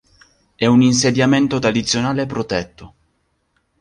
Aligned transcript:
È 0.55 0.65
un 0.65 0.81
insediamento 0.81 1.59
tradizionale 1.59 2.25
protetto. 2.25 2.93